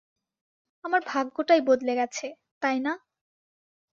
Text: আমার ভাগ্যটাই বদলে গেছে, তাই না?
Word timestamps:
আমার 0.85 1.01
ভাগ্যটাই 1.07 1.61
বদলে 1.61 1.93
গেছে, 1.95 2.27
তাই 2.61 2.77
না? 2.79 2.93